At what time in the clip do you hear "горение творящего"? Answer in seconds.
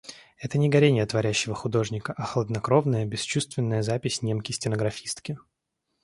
0.67-1.53